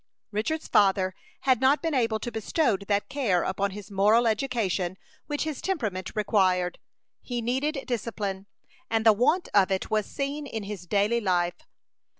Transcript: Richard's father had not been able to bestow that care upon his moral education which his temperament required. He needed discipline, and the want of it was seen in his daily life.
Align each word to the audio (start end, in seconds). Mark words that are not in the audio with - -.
Richard's 0.31 0.67
father 0.67 1.13
had 1.41 1.61
not 1.61 1.83
been 1.83 1.93
able 1.93 2.17
to 2.21 2.31
bestow 2.31 2.75
that 2.75 3.07
care 3.07 3.43
upon 3.43 3.69
his 3.69 3.91
moral 3.91 4.25
education 4.25 4.97
which 5.27 5.43
his 5.43 5.61
temperament 5.61 6.15
required. 6.15 6.79
He 7.21 7.39
needed 7.39 7.85
discipline, 7.85 8.47
and 8.89 9.05
the 9.05 9.13
want 9.13 9.47
of 9.53 9.69
it 9.69 9.91
was 9.91 10.07
seen 10.07 10.47
in 10.47 10.63
his 10.63 10.87
daily 10.87 11.21
life. 11.21 11.67